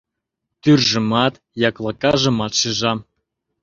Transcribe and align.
Тӱржымат, 0.61 1.33
яклакажымат 1.69 2.53
шижам... 2.59 2.99